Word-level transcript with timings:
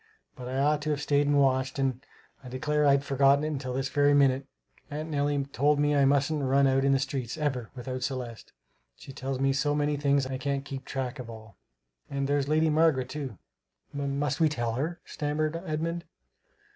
But 0.35 0.47
I 0.47 0.57
ought 0.57 0.81
to 0.81 0.89
have 0.89 0.99
staid 1.03 1.27
and 1.27 1.39
watched 1.39 1.77
and 1.77 2.03
I 2.43 2.49
declare 2.49 2.87
I'd 2.87 3.03
forgotten 3.03 3.43
it 3.43 3.59
till 3.59 3.73
this 3.75 3.89
very 3.89 4.15
minute 4.15 4.47
aunt 4.89 5.11
Nellie 5.11 5.43
told 5.51 5.77
me 5.77 5.95
I 5.95 6.05
mustn't 6.05 6.41
run 6.41 6.65
out 6.65 6.83
in 6.83 6.91
the 6.91 6.97
streets, 6.97 7.37
ever, 7.37 7.69
without 7.75 8.01
Celeste; 8.01 8.51
she 8.95 9.13
tells 9.13 9.39
me 9.39 9.53
so 9.53 9.75
many 9.75 9.97
things 9.97 10.25
I 10.25 10.39
can't 10.39 10.65
keep 10.65 10.85
track 10.85 11.19
of 11.19 11.29
all. 11.29 11.55
And 12.09 12.27
there's 12.27 12.47
Lady 12.47 12.71
Margaret 12.71 13.09
too" 13.09 13.37
"M 13.93 14.17
must 14.17 14.39
we 14.39 14.49
tell 14.49 14.73
her?" 14.73 14.99
stammered 15.05 15.55
Edmund. 15.67 16.03